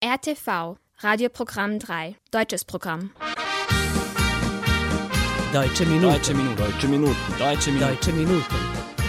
RTV, 0.00 0.76
Radioprogramm 1.00 1.80
3, 1.80 2.14
deutsches 2.30 2.64
Programm. 2.64 3.10
Deutsche 5.52 5.84
Minuten. 5.86 6.12
Deutsche 6.12 6.34
Minuten. 6.34 6.56
Deutsche 6.56 6.86
Minuten. 6.86 7.16
Deutsche 7.36 7.72
Minuten. 7.72 7.82
Deutsche 7.82 8.12
Minuten. 8.12 8.44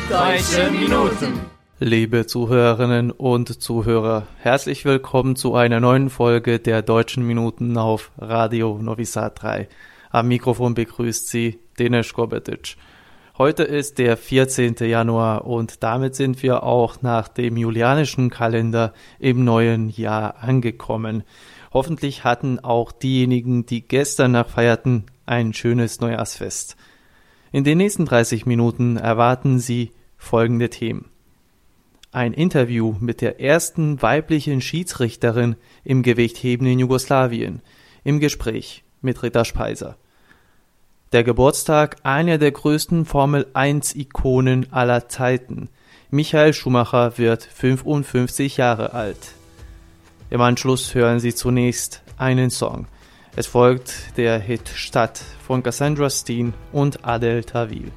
Deutsche 0.10 0.72
Minuten. 0.72 1.40
Liebe 1.80 2.26
Zuhörerinnen 2.26 3.12
und 3.12 3.62
Zuhörer, 3.62 4.26
herzlich 4.40 4.84
willkommen 4.84 5.36
zu 5.36 5.54
einer 5.54 5.80
neuen 5.80 6.10
Folge 6.10 6.58
der 6.58 6.82
Deutschen 6.82 7.24
Minuten 7.28 7.78
auf 7.78 8.10
Radio 8.18 8.80
Novi 8.82 9.06
Sad 9.06 9.44
3. 9.44 9.70
Am 10.10 10.28
Mikrofon 10.28 10.74
begrüßt 10.74 11.28
Sie 11.28 11.60
Denis 11.78 12.16
Gobetic. 12.16 12.78
Heute 13.42 13.64
ist 13.64 14.00
der 14.00 14.18
14. 14.18 14.76
Januar 14.82 15.48
und 15.48 15.82
damit 15.82 16.14
sind 16.14 16.44
wir 16.44 16.64
auch 16.64 17.02
nach 17.02 17.30
dem 17.30 17.56
julianischen 17.56 18.30
Kalender 18.30 18.94
im 19.18 19.46
neuen 19.46 19.88
Jahr 19.88 20.44
angekommen. 20.44 21.24
Hoffentlich 21.72 22.26
hatten 22.26 22.60
auch 22.60 22.92
diejenigen, 22.92 23.66
die 23.66 23.88
gestern 23.88 24.34
noch 24.34 24.50
feierten, 24.50 25.06
ein 25.26 25.54
schönes 25.54 26.02
Neujahrsfest. 26.02 26.76
In 27.54 27.64
den 27.64 27.78
nächsten 27.78 28.04
30 28.04 28.46
Minuten 28.46 28.98
erwarten 28.98 29.60
Sie 29.60 29.92
folgende 30.18 30.70
Themen. 30.70 31.06
Ein 32.12 32.34
Interview 32.34 32.96
mit 33.00 33.22
der 33.22 33.40
ersten 33.40 34.02
weiblichen 34.02 34.60
Schiedsrichterin 34.60 35.56
im 35.86 36.04
Gewichtheben 36.04 36.68
in 36.68 36.80
Jugoslawien. 36.80 37.62
Im 38.04 38.20
Gespräch 38.20 38.84
mit 39.00 39.24
Rita 39.24 39.46
Speiser. 39.46 39.96
Der 41.12 41.24
Geburtstag 41.24 41.98
einer 42.04 42.38
der 42.38 42.52
größten 42.52 43.04
Formel 43.04 43.48
1 43.54 43.96
Ikonen 43.96 44.72
aller 44.72 45.10
Zeiten. 45.10 45.70
Michael 46.12 46.54
Schumacher 46.54 47.18
wird 47.18 47.42
55 47.42 48.58
Jahre 48.58 48.94
alt. 48.94 49.34
Im 50.30 50.40
Anschluss 50.42 50.94
hören 50.94 51.20
Sie 51.20 51.34
zunächst 51.34 52.04
einen 52.20 52.52
Song. 52.52 52.86
Es 53.36 53.48
folgt 53.48 54.18
der 54.18 54.38
Hit 54.38 54.70
Stadt 54.70 55.20
von 55.48 55.64
Cassandra 55.64 56.12
Steen 56.12 56.54
und 56.72 57.04
Adel 57.04 57.44
Tawil. 57.44 57.92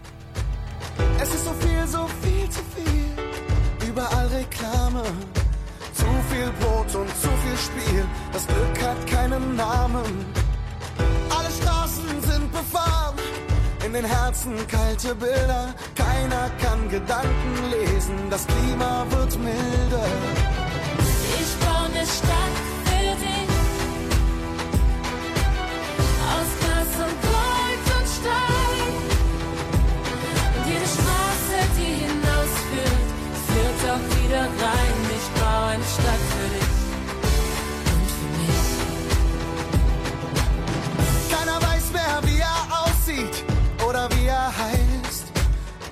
Herzen 14.33 14.67
kalte 14.67 15.15
Bilder. 15.15 15.75
Keiner 15.95 16.49
kann 16.59 16.89
Gedanken 16.89 17.71
lesen. 17.71 18.17
Das 18.31 18.47
Klima 18.47 19.05
wird 19.11 19.39
milder. 19.39 20.62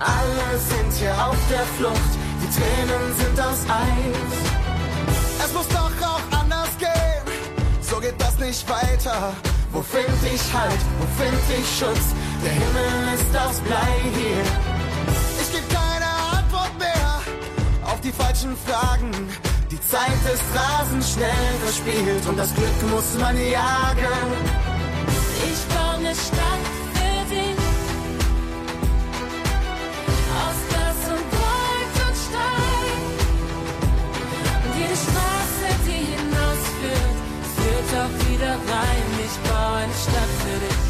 Alle 0.01 0.57
sind 0.57 0.91
hier 0.97 1.13
auf 1.13 1.37
der 1.47 1.61
Flucht, 1.77 2.11
die 2.41 2.49
Tränen 2.57 3.15
sind 3.17 3.39
aus 3.39 3.59
Eis. 3.69 4.33
Es 5.45 5.53
muss 5.53 5.67
doch 5.67 5.91
auch 6.01 6.39
anders 6.39 6.69
gehen, 6.79 7.23
so 7.81 7.99
geht 7.99 8.19
das 8.19 8.39
nicht 8.39 8.67
weiter. 8.67 9.33
Wo 9.71 9.81
find 9.83 10.09
ich 10.25 10.41
Halt, 10.53 10.81
wo 10.99 11.05
find 11.21 11.41
ich 11.55 11.67
Schutz? 11.77 12.15
Der 12.43 12.51
Himmel 12.51 13.13
ist 13.13 13.37
aus 13.37 13.59
Blei 13.59 13.93
hier. 14.15 14.43
Ich 15.39 15.51
geb 15.51 15.69
keine 15.69 16.09
Antwort 16.35 16.77
mehr 16.79 17.21
auf 17.85 18.01
die 18.01 18.11
falschen 18.11 18.57
Fragen. 18.65 19.11
Die 19.69 19.79
Zeit 19.81 20.21
ist 20.33 20.43
rasend 20.55 21.03
schnell 21.05 21.51
verspielt 21.63 22.25
und 22.27 22.37
das 22.37 22.53
Glück 22.55 22.89
muss 22.89 23.19
man 23.19 23.37
jagen. 23.37 24.27
Ich 25.45 25.75
baue 25.75 25.97
eine 25.99 26.15
Stadt 26.15 26.80
wieder 38.41 38.53
rein. 38.53 39.05
Ich 39.23 39.35
baue 39.49 39.77
eine 39.77 39.93
Stadt 39.93 40.33
für 40.41 40.57
dich 40.65 40.81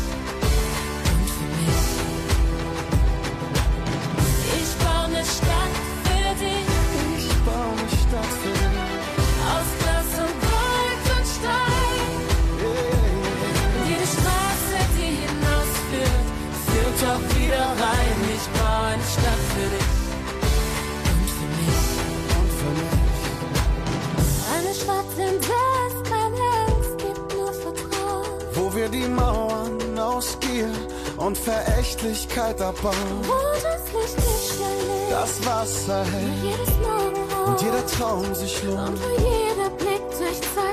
und 1.12 1.28
für 1.36 1.50
mich. 1.60 1.84
Ich 4.62 4.72
baue 4.84 5.06
eine 5.12 5.24
Stadt 5.36 5.76
für 6.06 6.32
dich. 6.44 6.70
Ich 7.18 7.38
baue 7.44 7.72
eine 7.76 7.90
Stadt 8.04 8.34
für 8.42 8.56
dich. 8.56 8.96
Aus 9.52 9.70
Glas 9.82 10.12
und 10.24 10.36
Gold 10.48 11.06
und 11.16 11.26
Stein. 11.36 12.16
Jede 13.90 14.08
Straße, 14.16 14.80
die 14.96 15.14
hinausführt, 15.24 16.26
führt 16.66 17.00
auch 17.12 17.24
wieder 17.36 17.66
rein. 17.84 18.18
Ich 18.36 18.46
baue 18.58 18.88
eine 18.96 19.08
Stadt 19.16 19.44
für 19.54 19.68
dich 19.76 19.92
und 21.12 21.28
für 21.36 21.50
mich. 21.58 21.84
Und 22.40 22.50
für 22.60 22.74
mich. 22.80 23.12
Eine 24.56 24.74
Stadt, 24.74 25.12
in 25.18 25.36
der 25.42 25.71
die 29.02 29.10
Mauern 29.10 30.00
aus 30.00 30.38
Gier 30.40 30.70
und 31.18 31.38
Verächtlichkeit 31.38 32.62
abbauen. 32.62 32.94
Wo 33.24 33.34
das 33.54 33.94
Licht 33.94 34.54
verliert. 34.54 35.12
Das 35.12 35.46
Wasser 35.46 36.06
hält 36.06 36.44
jedes 36.44 36.76
Morgenrot. 36.80 37.48
und 37.48 37.62
jeder 37.62 37.86
Traum 37.88 38.36
sich 38.36 38.64
lohnt. 38.64 38.90
Und 38.90 39.02
wo 39.02 39.10
jeder 39.20 39.70
Blick 39.72 40.02
durch 40.18 40.42
Zeit 40.42 40.71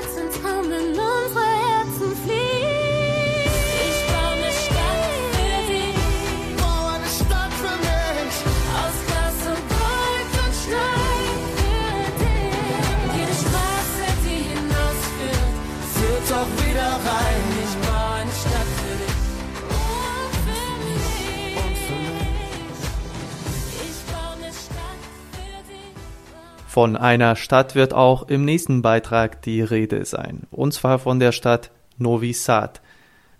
Von 26.79 26.95
einer 26.95 27.35
Stadt 27.35 27.75
wird 27.75 27.93
auch 27.93 28.29
im 28.29 28.45
nächsten 28.45 28.81
Beitrag 28.81 29.41
die 29.41 29.61
Rede 29.61 30.05
sein, 30.05 30.43
und 30.49 30.73
zwar 30.73 30.97
von 30.97 31.19
der 31.19 31.33
Stadt 31.33 31.71
Novi 31.97 32.31
Sad. 32.31 32.79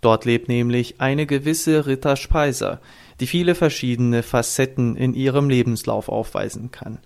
Dort 0.02 0.26
lebt 0.26 0.50
nämlich 0.50 1.00
eine 1.00 1.26
gewisse 1.26 1.88
Rita 1.88 2.18
Speiser, 2.18 2.82
die 3.22 3.28
viele 3.28 3.56
verschiedene 3.56 4.24
Facetten 4.24 4.98
in 4.98 5.14
ihrem 5.14 5.50
Lebenslauf 5.50 6.10
aufweisen 6.10 6.72
kann. 6.72 7.00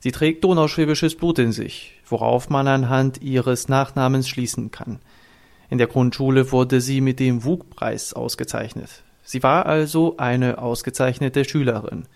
Sie 0.00 0.10
trägt 0.10 0.42
donauschwäbisches 0.42 1.14
Blut 1.14 1.38
in 1.38 1.52
sich, 1.52 1.92
worauf 2.06 2.50
man 2.50 2.66
anhand 2.66 3.22
ihres 3.22 3.68
Nachnamens 3.68 4.28
schließen 4.28 4.72
kann. 4.72 4.98
In 5.70 5.78
der 5.78 5.86
Grundschule 5.86 6.50
wurde 6.50 6.80
sie 6.80 7.00
mit 7.00 7.20
dem 7.20 7.44
WUG-Preis 7.44 8.14
ausgezeichnet. 8.14 9.04
Sie 9.22 9.44
war 9.44 9.66
also 9.66 10.16
eine 10.16 10.58
ausgezeichnete 10.58 11.44
Schülerin. 11.44 12.08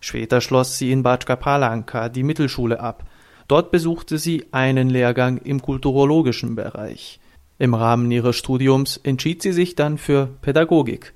Später 0.00 0.40
schloss 0.40 0.78
sie 0.78 0.92
in 0.92 1.02
Batschka 1.02 1.36
Palanka 1.36 2.08
die 2.08 2.22
Mittelschule 2.22 2.80
ab. 2.80 3.04
Dort 3.48 3.70
besuchte 3.70 4.18
sie 4.18 4.46
einen 4.52 4.90
Lehrgang 4.90 5.38
im 5.38 5.62
kulturologischen 5.62 6.54
Bereich. 6.54 7.18
Im 7.58 7.74
Rahmen 7.74 8.10
ihres 8.10 8.36
Studiums 8.36 8.98
entschied 8.98 9.42
sie 9.42 9.52
sich 9.52 9.74
dann 9.74 9.98
für 9.98 10.28
Pädagogik. 10.42 11.14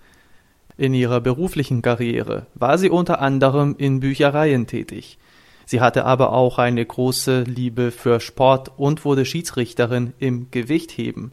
In 0.77 0.95
ihrer 0.95 1.21
beruflichen 1.21 1.83
Karriere 1.83 2.47
war 2.55 2.79
sie 2.79 2.91
unter 2.91 3.21
anderem 3.21 3.77
in 3.79 4.01
Büchereien 4.01 4.67
tätig. 4.67 5.19
Sie 5.67 5.81
hatte 5.81 6.05
aber 6.05 6.33
auch 6.33 6.59
eine 6.59 6.85
große 6.85 7.45
Liebe 7.45 7.93
für 7.93 8.19
Sport 8.19 8.73
und 8.77 9.05
wurde 9.05 9.25
Schiedsrichterin 9.25 10.13
im 10.19 10.51
Gewichtheben. 10.51 11.33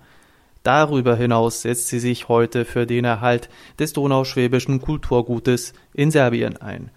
Darüber 0.64 1.16
hinaus 1.16 1.62
setzt 1.62 1.88
sie 1.88 2.00
sich 2.00 2.28
heute 2.28 2.66
für 2.66 2.86
den 2.86 3.06
Erhalt 3.06 3.50
des 3.80 3.94
donauschwäbischen 3.94 4.82
Kulturgutes 4.82 5.74
in 5.94 6.12
Serbien 6.12 6.58
ein. 6.58 6.92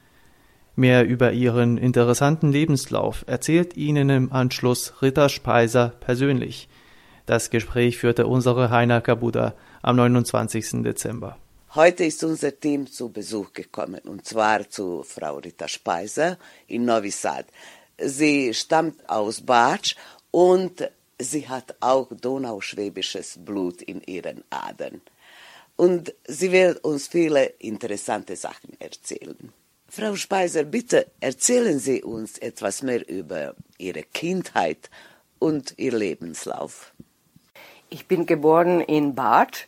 Mehr 0.75 1.07
über 1.07 1.33
ihren 1.33 1.77
interessanten 1.77 2.51
Lebenslauf 2.51 3.25
erzählt 3.27 3.77
Ihnen 3.77 4.09
im 4.09 4.33
Anschluss 4.33 5.03
Ritter 5.03 5.29
Speiser 5.29 5.93
persönlich. 6.01 6.69
Das 7.27 7.51
Gespräch 7.51 7.99
führte 7.99 8.27
unsere 8.27 8.71
Heiner 8.71 9.03
Kabuda 9.03 9.55
am 9.83 9.97
29. 9.97 10.83
Dezember. 10.83 11.37
Heute 11.75 12.05
ist 12.05 12.25
unser 12.25 12.59
Team 12.59 12.87
zu 12.91 13.11
Besuch 13.11 13.53
gekommen 13.53 14.01
und 14.05 14.25
zwar 14.25 14.69
zu 14.69 15.03
Frau 15.03 15.37
Rita 15.37 15.69
Speiser 15.69 16.39
in 16.67 16.87
Novi 16.87 17.11
Sad. 17.11 17.47
Sie 17.99 18.55
stammt 18.55 19.09
aus 19.11 19.43
Batsch 19.43 19.95
und 20.31 20.91
sie 21.19 21.49
hat 21.49 21.77
auch 21.81 22.09
donauschwäbisches 22.19 23.39
Blut 23.45 23.83
in 23.83 24.01
ihren 24.03 24.43
Adern. 24.49 25.03
Und 25.77 26.15
sie 26.27 26.51
wird 26.51 26.83
uns 26.83 27.09
viele 27.09 27.45
interessante 27.45 28.37
Sachen 28.37 28.79
erzählen. 28.79 29.53
Frau 29.95 30.17
Speiser, 30.17 30.65
bitte 30.65 31.07
erzählen 31.21 31.79
Sie 31.79 32.03
uns 32.03 32.39
etwas 32.39 32.83
mehr 32.83 33.07
über 33.11 33.55
Ihre 33.77 34.05
Kindheit 34.05 34.89
und 35.39 35.75
Ihr 35.77 35.93
Lebenslauf. 35.93 36.95
Ich 37.91 38.07
bin 38.07 38.25
geboren 38.25 38.81
in 38.81 39.15
Bad, 39.15 39.67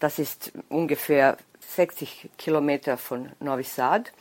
das 0.00 0.18
ist 0.18 0.52
ungefähr 0.68 1.38
60 1.76 2.28
Kilometer 2.36 2.98
von 2.98 3.30
Novi 3.40 3.62
Sad. 3.62 4.12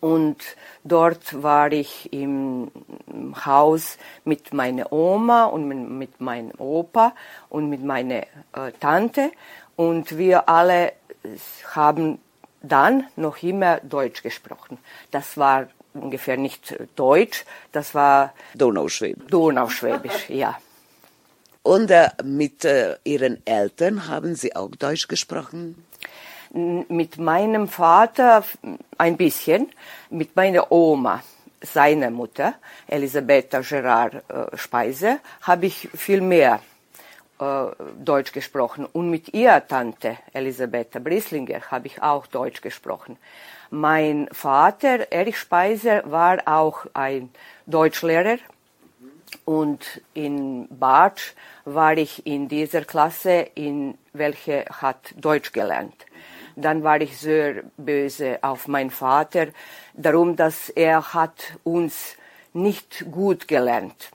Und 0.00 0.38
dort 0.82 1.42
war 1.42 1.70
ich 1.70 2.10
im 2.14 2.70
Haus 3.44 3.98
mit 4.24 4.54
meiner 4.54 4.90
Oma 4.90 5.44
und 5.44 5.68
mit 5.98 6.22
meinem 6.22 6.52
Opa 6.56 7.14
und 7.50 7.68
mit 7.68 7.84
meiner 7.84 8.22
äh, 8.54 8.72
Tante. 8.80 9.30
Und 9.76 10.16
wir 10.16 10.48
alle 10.48 10.94
haben 11.74 12.18
dann 12.68 13.06
noch 13.16 13.42
immer 13.42 13.78
Deutsch 13.80 14.22
gesprochen. 14.22 14.78
Das 15.10 15.36
war 15.36 15.68
ungefähr 15.92 16.36
nicht 16.36 16.76
Deutsch, 16.96 17.44
das 17.72 17.94
war 17.94 18.32
Donauschwäbisch. 18.54 19.30
Donauschwäbisch, 19.30 20.28
ja. 20.28 20.58
Und 21.62 21.90
äh, 21.90 22.10
mit 22.22 22.64
äh, 22.64 22.96
Ihren 23.04 23.44
Eltern 23.46 24.08
haben 24.08 24.34
Sie 24.34 24.54
auch 24.54 24.70
Deutsch 24.76 25.08
gesprochen? 25.08 25.84
Mit 26.52 27.18
meinem 27.18 27.68
Vater 27.68 28.44
ein 28.98 29.16
bisschen, 29.16 29.70
mit 30.10 30.36
meiner 30.36 30.70
Oma, 30.70 31.22
seiner 31.62 32.10
Mutter, 32.10 32.54
Elisabetta 32.86 33.60
Gerard 33.60 34.22
äh, 34.28 34.56
Speise, 34.56 35.20
habe 35.42 35.66
ich 35.66 35.88
viel 35.94 36.20
mehr 36.20 36.60
Deutsch 38.02 38.32
gesprochen. 38.32 38.86
Und 38.86 39.10
mit 39.10 39.34
ihrer 39.34 39.66
Tante, 39.66 40.18
Elisabetta 40.32 40.98
Brislinger, 40.98 41.70
habe 41.70 41.86
ich 41.86 42.02
auch 42.02 42.26
Deutsch 42.26 42.60
gesprochen. 42.60 43.16
Mein 43.70 44.28
Vater, 44.32 45.10
Erich 45.12 45.38
Speiser, 45.38 46.02
war 46.10 46.42
auch 46.46 46.86
ein 46.94 47.30
Deutschlehrer. 47.66 48.38
Und 49.44 50.00
in 50.14 50.68
Bad 50.70 51.34
war 51.64 51.96
ich 51.96 52.26
in 52.26 52.48
dieser 52.48 52.84
Klasse, 52.84 53.48
in 53.54 53.98
welche 54.12 54.64
hat 54.70 55.14
Deutsch 55.16 55.52
gelernt. 55.52 56.06
Dann 56.56 56.84
war 56.84 57.00
ich 57.00 57.18
sehr 57.18 57.64
böse 57.76 58.38
auf 58.42 58.68
meinen 58.68 58.90
Vater, 58.90 59.48
darum, 59.92 60.36
dass 60.36 60.68
er 60.68 61.14
hat 61.14 61.58
uns 61.64 62.16
nicht 62.52 63.06
gut 63.10 63.48
gelernt. 63.48 64.10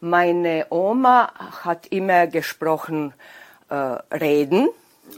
Meine 0.00 0.66
Oma 0.70 1.32
hat 1.64 1.86
immer 1.88 2.26
gesprochen 2.26 3.14
äh, 3.68 3.74
reden 3.74 4.68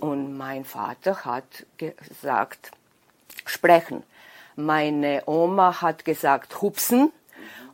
und 0.00 0.36
mein 0.36 0.64
Vater 0.64 1.24
hat 1.24 1.66
gesagt 1.76 2.70
sprechen. 3.46 4.02
Meine 4.56 5.22
Oma 5.26 5.80
hat 5.80 6.04
gesagt 6.04 6.60
hupsen 6.60 7.12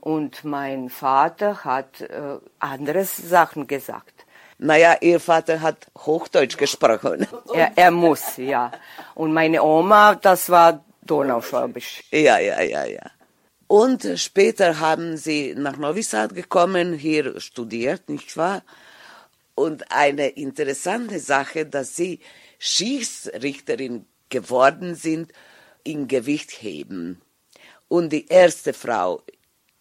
und 0.01 0.45
mein 0.45 0.91
Vater 0.91 1.65
hat 1.65 2.01
äh, 2.01 2.39
anderes 2.59 3.17
Sachen 3.17 3.67
gesagt. 3.67 4.25
Naja, 4.59 4.97
Ihr 5.01 5.21
Vater 5.21 5.61
hat 5.61 5.87
Hochdeutsch 5.97 6.57
gesprochen. 6.57 7.27
Er, 7.55 7.73
er 7.77 7.91
muss, 7.91 8.37
ja. 8.37 8.73
Und 9.15 9.33
meine 9.33 9.63
Oma, 9.63 10.17
das 10.17 10.51
war 10.51 10.85
Donauschwabisch. 11.03 12.05
Ja, 12.11 12.39
ja, 12.39 12.61
ja, 12.61 12.85
ja. 12.85 13.03
Und 13.69 14.09
später 14.17 14.81
haben 14.81 15.19
Sie 15.19 15.55
nach 15.55 15.76
Novi 15.76 16.03
Sad 16.03 16.35
gekommen, 16.35 16.94
hier 16.94 17.38
studiert, 17.38 18.09
nicht 18.09 18.37
wahr? 18.38 18.62
Und 19.55 19.93
eine 19.93 20.29
interessante 20.29 21.20
Sache, 21.20 21.67
dass 21.67 21.94
Sie 21.94 22.20
Schießrichterin 22.59 24.06
geworden 24.31 24.94
sind 24.94 25.32
in 25.85 26.09
Gewichtheben. 26.09 27.20
Und 27.88 28.11
die 28.11 28.26
erste 28.29 28.73
Frau 28.73 29.23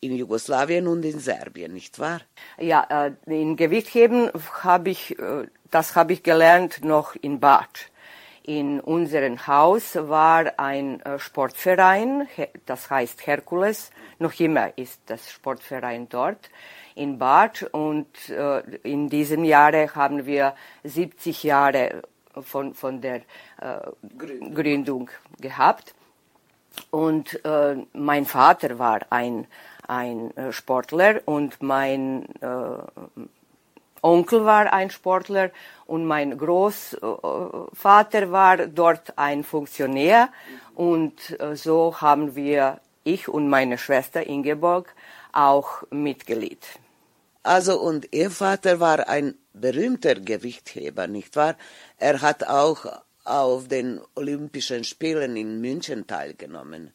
in 0.01 0.15
Jugoslawien 0.15 0.87
und 0.87 1.03
in 1.05 1.19
Serbien, 1.19 1.73
nicht 1.73 1.97
wahr? 1.97 2.21
Ja, 2.59 3.07
äh, 3.07 3.13
in 3.25 3.55
Gewichtheben 3.55 4.29
habe 4.63 4.89
ich, 4.89 5.17
äh, 5.17 5.47
das 5.71 5.95
habe 5.95 6.11
ich 6.13 6.23
gelernt 6.23 6.83
noch 6.83 7.15
in 7.15 7.39
Bad. 7.39 7.89
In 8.47 8.79
unserem 8.79 9.45
Haus 9.45 9.95
war 9.95 10.57
ein 10.57 11.01
äh, 11.01 11.19
Sportverein, 11.19 12.27
das 12.65 12.89
heißt 12.89 13.27
Herkules. 13.27 13.91
Noch 14.17 14.39
immer 14.39 14.75
ist 14.77 15.01
das 15.05 15.31
Sportverein 15.31 16.09
dort 16.09 16.49
in 16.95 17.19
Bad 17.19 17.61
und 17.73 18.07
in 18.81 19.07
diesem 19.07 19.43
Jahre 19.43 19.93
haben 19.93 20.25
wir 20.25 20.55
70 20.83 21.43
Jahre 21.43 22.01
von, 22.41 22.73
von 22.73 23.01
der 23.01 23.21
Gründung 24.17 25.11
gehabt. 25.39 25.93
Und 26.89 27.39
mein 27.93 28.25
Vater 28.25 28.79
war 28.79 29.01
ein 29.11 29.45
ein 29.87 30.35
äh, 30.35 30.51
Sportler 30.51 31.21
und 31.25 31.61
mein 31.61 32.25
äh, 32.41 33.27
Onkel 34.07 34.45
war 34.45 34.71
ein 34.71 34.89
Sportler 34.89 35.51
und 35.85 36.05
mein 36.05 36.37
Großvater 36.37 38.31
war 38.31 38.67
dort 38.67 39.17
ein 39.17 39.43
Funktionär 39.43 40.29
und 40.75 41.37
äh, 41.41 41.57
so 41.57 41.99
haben 41.99 42.35
wir, 42.35 42.79
ich 43.03 43.27
und 43.27 43.49
meine 43.49 43.77
Schwester 43.77 44.25
Ingeborg, 44.25 44.95
auch 45.33 45.83
Mitglied. 45.91 46.63
Also 47.43 47.81
und 47.81 48.13
Ihr 48.13 48.31
Vater 48.31 48.79
war 48.79 49.09
ein 49.09 49.35
berühmter 49.53 50.15
Gewichtheber, 50.15 51.07
nicht 51.07 51.35
wahr? 51.35 51.55
Er 51.97 52.21
hat 52.21 52.47
auch 52.47 52.85
auf 53.25 53.67
den 53.67 53.99
Olympischen 54.15 54.85
Spielen 54.85 55.35
in 55.35 55.59
München 55.59 56.07
teilgenommen. 56.07 56.93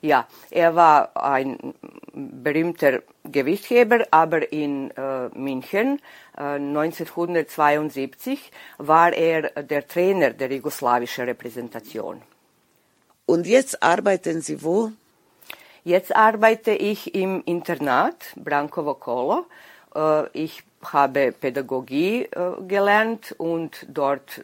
Ja, 0.00 0.28
er 0.50 0.76
war 0.76 1.16
ein 1.16 1.74
berühmter 2.12 3.02
Gewichtheber, 3.24 4.06
aber 4.10 4.52
in 4.52 4.90
äh, 4.92 5.28
München 5.34 6.00
äh, 6.36 6.42
1972 6.42 8.52
war 8.78 9.12
er 9.12 9.50
der 9.62 9.86
Trainer 9.86 10.30
der 10.30 10.52
jugoslawischen 10.52 11.24
Repräsentation. 11.24 12.22
Und 13.26 13.46
jetzt 13.46 13.82
arbeiten 13.82 14.40
Sie 14.40 14.62
wo? 14.62 14.92
Jetzt 15.84 16.14
arbeite 16.14 16.72
ich 16.72 17.14
im 17.14 17.42
Internat 17.44 18.34
Brankovo 18.36 18.94
Kolo. 18.94 19.46
Äh, 19.94 20.28
ich 20.32 20.62
habe 20.82 21.32
Pädagogie 21.32 22.24
äh, 22.24 22.62
gelernt 22.66 23.34
und 23.38 23.86
dort 23.88 24.42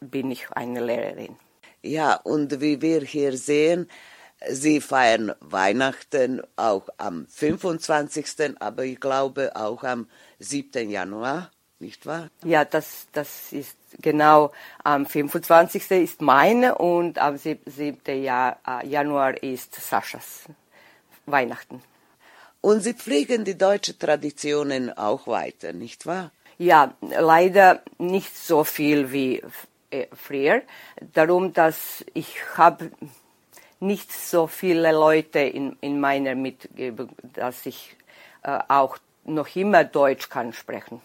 bin 0.00 0.30
ich 0.30 0.50
eine 0.52 0.80
Lehrerin. 0.80 1.36
Ja, 1.82 2.14
und 2.24 2.60
wie 2.60 2.82
wir 2.82 3.02
hier 3.02 3.36
sehen, 3.36 3.88
Sie 4.46 4.80
feiern 4.80 5.32
Weihnachten 5.40 6.42
auch 6.56 6.88
am 6.96 7.26
25., 7.28 8.60
aber 8.60 8.84
ich 8.84 9.00
glaube 9.00 9.56
auch 9.56 9.82
am 9.82 10.08
7. 10.38 10.90
Januar, 10.90 11.50
nicht 11.80 12.06
wahr? 12.06 12.28
Ja, 12.44 12.64
das, 12.64 13.08
das 13.12 13.52
ist 13.52 13.76
genau 14.00 14.52
am 14.84 15.06
25. 15.06 15.90
ist 15.90 16.22
meine 16.22 16.76
und 16.76 17.18
am 17.18 17.36
7. 17.36 17.62
Äh, 18.06 18.54
Januar 18.84 19.42
ist 19.42 19.74
Saschas 19.74 20.44
Weihnachten. 21.26 21.82
Und 22.60 22.80
Sie 22.80 22.94
pflegen 22.94 23.44
die 23.44 23.58
deutschen 23.58 23.98
Traditionen 23.98 24.96
auch 24.96 25.26
weiter, 25.26 25.72
nicht 25.72 26.06
wahr? 26.06 26.32
Ja, 26.58 26.94
leider 27.00 27.82
nicht 27.98 28.36
so 28.36 28.64
viel 28.64 29.12
wie 29.12 29.42
äh, 29.90 30.06
früher. 30.12 30.62
Darum, 31.12 31.52
dass 31.52 32.04
ich 32.14 32.36
habe 32.56 32.90
nicht 33.80 34.12
so 34.12 34.46
viele 34.46 34.92
Leute 34.92 35.40
in, 35.40 35.76
in 35.80 36.00
meiner 36.00 36.34
Mitgebung, 36.34 37.10
dass 37.34 37.66
ich 37.66 37.96
äh, 38.42 38.58
auch 38.68 38.98
noch 39.24 39.54
immer 39.56 39.84
Deutsch 39.84 40.28
kann 40.28 40.52
sprechen. 40.52 41.00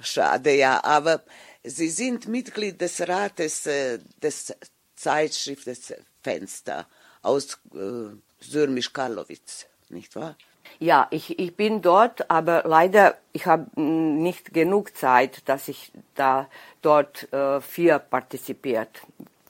Schade, 0.00 0.54
ja, 0.54 0.82
aber 0.84 1.22
Sie 1.64 1.88
sind 1.88 2.28
Mitglied 2.28 2.80
des 2.80 3.06
Rates 3.06 3.66
äh, 3.66 3.98
des 4.22 4.54
Zeitschriftes 4.94 5.94
Fenster 6.22 6.86
aus 7.22 7.58
äh, 7.74 8.14
Sürmisch 8.40 8.92
Karlowitz, 8.92 9.66
nicht 9.88 10.14
wahr? 10.16 10.36
Ja, 10.80 11.08
ich, 11.10 11.38
ich 11.38 11.56
bin 11.56 11.82
dort, 11.82 12.30
aber 12.30 12.62
leider, 12.64 13.16
ich 13.32 13.46
habe 13.46 13.80
nicht 13.80 14.52
genug 14.52 14.96
Zeit, 14.96 15.48
dass 15.48 15.66
ich 15.66 15.90
da 16.14 16.48
dort 16.82 17.32
äh, 17.32 17.60
viel 17.60 17.98
partizipiert. 17.98 19.00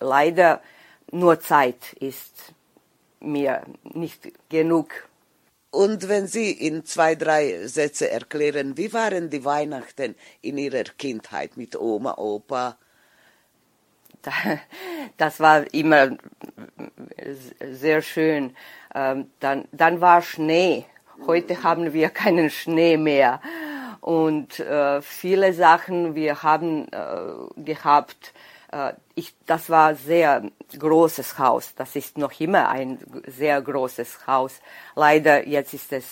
Leider 0.01 0.63
nur 1.11 1.41
Zeit 1.41 1.93
ist 2.01 2.55
mir 3.21 3.63
nicht 3.83 4.33
genug. 4.49 5.09
Und 5.71 6.09
wenn 6.09 6.27
Sie 6.27 6.51
in 6.51 6.85
zwei, 6.85 7.15
drei 7.15 7.67
Sätze 7.67 8.11
erklären, 8.11 8.77
wie 8.77 8.93
waren 8.93 9.29
die 9.29 9.45
Weihnachten 9.45 10.15
in 10.41 10.57
Ihrer 10.57 10.85
Kindheit 10.85 11.57
mit 11.57 11.77
Oma, 11.77 12.15
Opa? 12.17 12.77
Das 15.17 15.41
war 15.41 15.73
immer 15.73 16.17
sehr 17.71 18.03
schön. 18.03 18.57
Ähm, 18.95 19.31
dann, 19.41 19.67
dann 19.73 20.01
war 20.01 20.23
Schnee 20.23 20.87
Heute 21.27 21.65
haben 21.65 21.93
wir 21.93 22.11
keinen 22.11 22.49
Schnee 22.49 22.97
mehr. 22.97 23.41
Und 24.01 24.61
äh, 24.61 25.03
viele 25.03 25.53
Sachen 25.53 26.15
wir 26.15 26.43
haben 26.43 26.87
äh, 26.93 27.61
gehabt. 27.63 28.33
Äh, 28.73 28.93
ich, 29.15 29.35
das 29.47 29.71
war 29.71 29.95
sehr 29.95 30.51
großes 30.79 31.39
Haus. 31.39 31.75
Das 31.75 31.97
ist 31.97 32.19
noch 32.19 32.39
immer 32.41 32.69
ein 32.69 32.99
sehr 33.27 33.61
großes 33.61 34.27
Haus. 34.27 34.61
Leider 34.95 35.47
jetzt 35.47 35.75
ist 35.75 35.93
es 35.93 36.05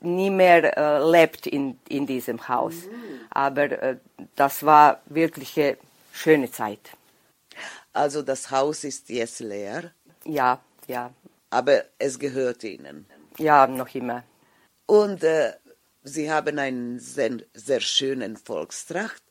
nie 0.00 0.30
mehr 0.30 0.76
äh, 0.76 1.10
lebt 1.10 1.46
in, 1.46 1.78
in 1.88 2.06
diesem 2.06 2.48
Haus. 2.48 2.74
Mhm. 2.74 3.20
Aber 3.30 3.64
äh, 3.64 3.96
das 4.34 4.64
war 4.64 5.00
wirklich 5.06 5.58
eine 5.58 5.76
schöne 6.12 6.50
Zeit. 6.50 6.90
Also 7.92 8.22
das 8.22 8.50
Haus 8.50 8.84
ist 8.84 9.08
jetzt 9.08 9.40
leer? 9.40 9.92
Ja, 10.24 10.60
ja. 10.86 11.10
Aber 11.50 11.84
es 11.98 12.18
gehört 12.18 12.62
Ihnen? 12.64 13.06
Ja, 13.38 13.66
noch 13.66 13.94
immer. 13.94 14.24
Und 14.86 15.22
äh, 15.24 15.52
Sie 16.02 16.30
haben 16.30 16.58
einen 16.58 17.00
sehr, 17.00 17.38
sehr 17.54 17.80
schönen 17.80 18.36
Volkstracht, 18.36 19.22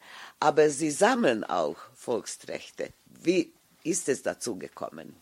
aber 0.45 0.69
Sie 0.69 0.91
sammeln 0.91 1.43
auch 1.43 1.75
Volksträchte. 1.95 2.89
Wie 3.23 3.51
ist 3.83 4.07
es 4.09 4.21
dazu 4.21 4.59
gekommen? 4.59 5.15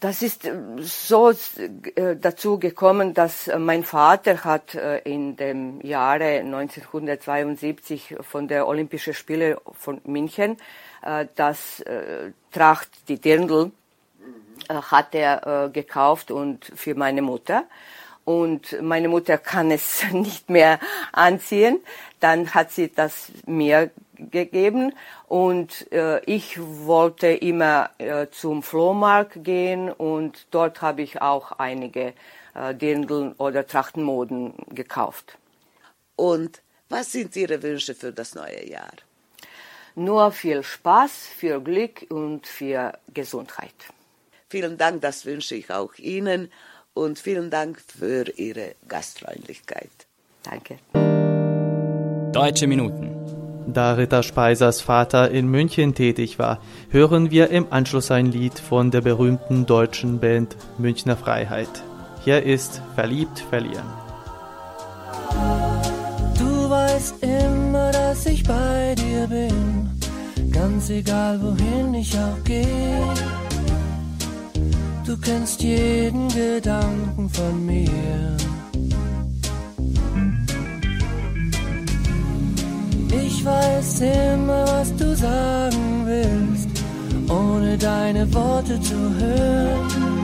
Das 0.00 0.22
ist 0.22 0.46
äh, 0.46 0.54
so 0.80 1.30
äh, 1.30 2.16
dazu 2.18 2.58
gekommen, 2.58 3.12
dass 3.12 3.48
äh, 3.48 3.58
mein 3.58 3.84
Vater 3.84 4.44
hat 4.44 4.74
in 5.04 5.36
dem 5.36 5.82
Jahre 5.82 6.40
1972 6.40 8.16
von 8.22 8.48
der 8.48 8.66
Olympischen 8.66 9.12
Spiele 9.12 9.60
von 9.72 10.00
München 10.04 10.56
das 11.36 11.84
Tracht, 12.50 12.88
die 13.08 13.20
Dirndl, 13.20 13.70
hat 14.68 15.14
er 15.14 15.70
gekauft 15.72 16.32
und 16.32 16.72
für 16.74 16.96
meine 16.96 17.22
Mutter 17.22 17.64
und 18.26 18.82
meine 18.82 19.08
Mutter 19.08 19.38
kann 19.38 19.70
es 19.70 20.04
nicht 20.12 20.50
mehr 20.50 20.80
anziehen. 21.12 21.80
Dann 22.20 22.52
hat 22.52 22.72
sie 22.72 22.92
das 22.92 23.30
mir 23.46 23.90
gegeben 24.16 24.92
und 25.28 25.90
äh, 25.92 26.20
ich 26.24 26.58
wollte 26.60 27.28
immer 27.28 27.90
äh, 27.98 28.26
zum 28.30 28.62
Flohmarkt 28.62 29.44
gehen 29.44 29.90
und 29.90 30.46
dort 30.50 30.82
habe 30.82 31.02
ich 31.02 31.22
auch 31.22 31.52
einige 31.52 32.14
äh, 32.54 32.74
Dirndl 32.74 33.34
oder 33.38 33.66
Trachtenmoden 33.66 34.54
gekauft. 34.70 35.38
Und 36.16 36.62
was 36.88 37.12
sind 37.12 37.36
Ihre 37.36 37.62
Wünsche 37.62 37.94
für 37.94 38.12
das 38.12 38.34
neue 38.34 38.68
Jahr? 38.68 38.92
Nur 39.94 40.30
viel 40.30 40.62
Spaß, 40.62 41.10
viel 41.36 41.60
Glück 41.60 42.06
und 42.10 42.46
viel 42.46 42.92
Gesundheit. 43.12 43.74
Vielen 44.48 44.78
Dank, 44.78 45.00
das 45.00 45.24
wünsche 45.26 45.54
ich 45.54 45.70
auch 45.70 45.94
Ihnen 45.96 46.50
und 46.94 47.18
vielen 47.18 47.50
Dank 47.50 47.80
für 47.80 48.28
Ihre 48.36 48.74
Gastfreundlichkeit. 48.88 49.90
Danke. 50.42 50.78
Deutsche 52.32 52.66
Minuten. 52.66 53.15
Da 53.66 53.94
Ritter 53.94 54.22
Speisers 54.22 54.80
Vater 54.80 55.30
in 55.30 55.48
München 55.48 55.94
tätig 55.94 56.38
war, 56.38 56.58
hören 56.90 57.30
wir 57.30 57.50
im 57.50 57.66
Anschluss 57.70 58.10
ein 58.10 58.26
Lied 58.26 58.58
von 58.58 58.90
der 58.90 59.00
berühmten 59.00 59.66
deutschen 59.66 60.20
Band 60.20 60.56
Münchner 60.78 61.16
Freiheit. 61.16 61.68
Hier 62.24 62.42
ist 62.42 62.80
Verliebt 62.94 63.40
verlieren. 63.50 63.86
Du 66.38 66.70
weißt 66.70 67.22
immer, 67.22 67.90
dass 67.92 68.26
ich 68.26 68.44
bei 68.44 68.94
dir 68.96 69.26
bin, 69.26 69.90
ganz 70.52 70.90
egal 70.90 71.40
wohin 71.42 71.94
ich 71.94 72.16
auch 72.16 72.44
gehe 72.44 73.14
Du 75.06 75.16
kennst 75.18 75.62
jeden 75.62 76.28
Gedanken 76.30 77.30
von 77.30 77.64
mir. 77.64 78.36
Ich 83.10 83.44
weiß 83.44 84.00
immer, 84.00 84.64
was 84.66 84.94
du 84.96 85.14
sagen 85.14 86.04
willst, 86.04 86.68
ohne 87.28 87.78
deine 87.78 88.32
Worte 88.34 88.80
zu 88.80 88.94
hören. 88.94 90.22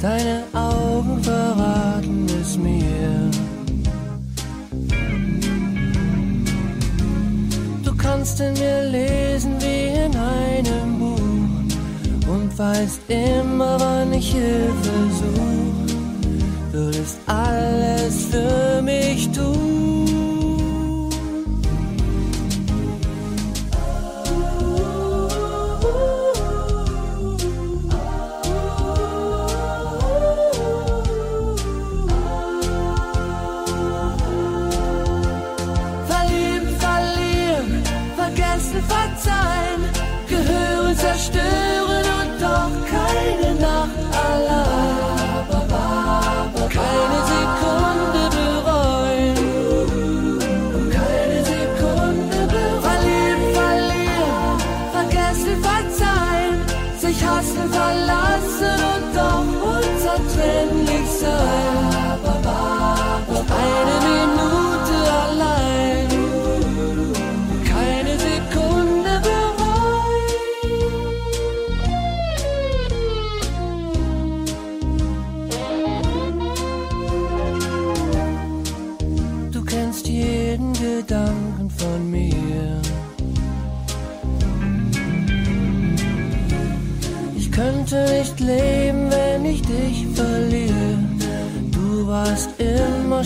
Deine 0.00 0.44
Augen 0.52 1.22
verraten 1.22 2.26
es 2.40 2.56
mir. 2.56 3.30
Du 7.82 7.96
kannst 7.96 8.40
in 8.40 8.52
mir 8.54 8.82
lesen 8.90 9.56
wie 9.60 10.04
in 10.04 10.14
einem 10.14 10.98
Buch 10.98 12.32
und 12.32 12.56
weißt 12.56 13.00
immer, 13.08 13.80
wann 13.80 14.12
ich 14.12 14.32
Hilfe 14.32 14.96
such. 15.20 15.96
Würdest 16.72 17.18
alles 17.26 18.26
für 18.30 18.82
mich 18.82 19.28
tun. 19.32 19.95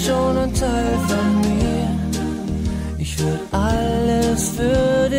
Schon 0.07 0.39
ein 0.39 0.55
Teil 0.55 0.99
von 1.09 1.41
mir. 1.41 1.89
Ich 2.99 3.19
würde 3.19 3.41
alles 3.51 4.51
für 4.51 5.10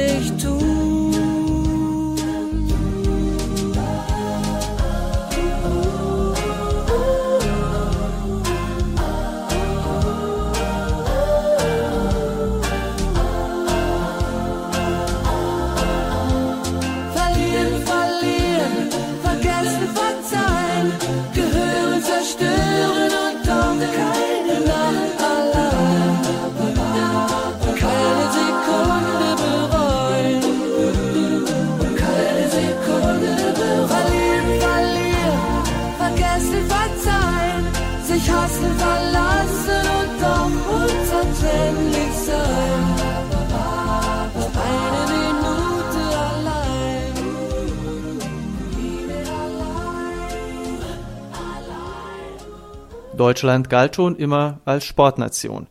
Deutschland 53.22 53.70
galt 53.70 53.98
schon 53.98 54.16
immer 54.16 54.62
als 54.66 54.84
Sportnation. 54.84 55.68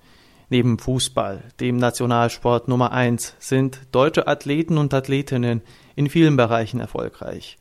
Neben 0.51 0.79
Fußball, 0.79 1.43
dem 1.59 1.79
Nationalsport 1.79 2.69
Nummer 2.69 2.93
eins, 2.93 3.35
sind 3.41 3.81
deutsche 3.91 4.29
Athleten 4.29 4.79
und 4.79 4.95
Athletinnen 4.95 5.61
in 5.97 6.09
vielen 6.09 6.37
Bereichen 6.37 6.79
erfolgreich. 6.79 7.59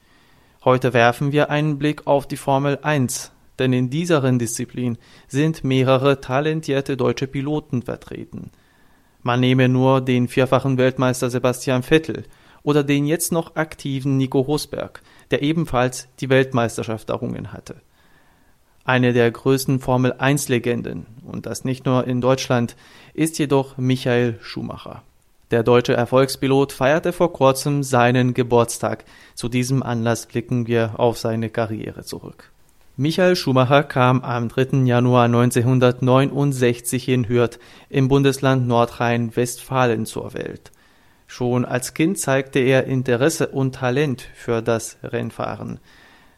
Heute 0.64 0.94
werfen 0.94 1.32
wir 1.32 1.50
einen 1.50 1.80
Blick 1.80 2.06
auf 2.06 2.28
die 2.28 2.38
Formel 2.38 2.78
1, 2.84 3.32
denn 3.58 3.74
in 3.74 3.90
dieser 3.90 4.22
Renndisziplin 4.22 5.00
sind 5.28 5.64
mehrere 5.64 6.22
talentierte 6.22 6.96
deutsche 6.96 7.26
Piloten 7.26 7.82
vertreten. 7.82 8.52
Man 9.24 9.40
nehme 9.40 9.70
nur 9.70 10.02
den 10.02 10.28
vierfachen 10.28 10.78
Weltmeister 10.78 11.32
Sebastian 11.32 11.82
Vettel 11.82 12.26
oder 12.62 12.84
den 12.84 13.08
jetzt 13.08 13.32
noch 13.32 13.56
aktiven 13.56 14.18
Nico 14.18 14.40
Rosberg, 14.40 15.02
der 15.32 15.42
ebenfalls 15.42 16.10
die 16.20 16.30
Weltmeisterschaft 16.30 17.10
errungen 17.10 17.54
hatte. 17.54 17.82
Eine 18.86 19.14
der 19.14 19.30
größten 19.30 19.80
Formel 19.80 20.14
1 20.18 20.50
Legenden, 20.50 21.06
und 21.24 21.46
das 21.46 21.64
nicht 21.66 21.86
nur 21.86 22.08
in 22.08 22.22
Deutschland, 22.22 22.76
ist 23.14 23.38
jedoch 23.40 23.78
Michael 23.78 24.40
Schumacher. 24.42 25.04
Der 25.52 25.64
deutsche 25.64 25.94
Erfolgspilot 25.94 26.72
feierte 26.72 27.12
vor 27.12 27.34
kurzem 27.34 27.82
seinen 27.82 28.34
Geburtstag. 28.36 29.04
Zu 29.34 29.50
diesem 29.50 29.82
Anlass 29.82 30.28
blicken 30.28 30.68
wir 30.68 31.00
auf 31.00 31.18
seine 31.18 31.50
Karriere 31.50 32.04
zurück. 32.04 32.52
Michael 32.98 33.36
Schumacher 33.36 33.84
kam 33.84 34.22
am 34.22 34.50
3. 34.50 34.84
Januar 34.86 35.24
1969 35.26 37.08
in 37.08 37.30
Hürth 37.30 37.58
im 37.90 38.10
Bundesland 38.10 38.68
Nordrhein-Westfalen 38.68 40.06
zur 40.06 40.34
Welt. 40.34 40.72
Schon 41.26 41.64
als 41.64 41.94
Kind 41.94 42.20
zeigte 42.20 42.60
er 42.60 42.86
Interesse 42.86 43.48
und 43.48 43.76
Talent 43.76 44.28
für 44.36 44.62
das 44.62 44.98
Rennfahren. 45.02 45.80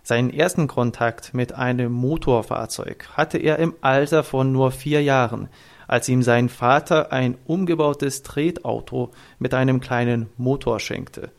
Seinen 0.04 0.32
ersten 0.32 0.68
Kontakt 0.68 1.34
mit 1.34 1.54
einem 1.54 1.92
Motorfahrzeug 1.92 3.08
hatte 3.14 3.38
er 3.38 3.60
im 3.60 3.76
Alter 3.82 4.24
von 4.24 4.52
nur 4.52 4.72
vier 4.72 5.04
Jahren 5.04 5.50
als 5.92 6.08
ihm 6.08 6.24
sein 6.24 6.48
Vater 6.48 7.12
ein 7.12 7.38
umgebautes 7.46 8.24
Tretauto 8.24 9.12
mit 9.40 9.54
einem 9.54 9.82
kleinen 9.82 10.30
Motor 10.38 10.80
schenkte. 10.80 11.32